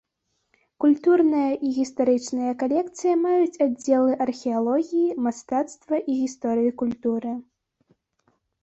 [0.85, 7.31] Культурная і гістарычная калекцыя маюць аддзелы археалогіі, мастацтва і гісторыі культуры.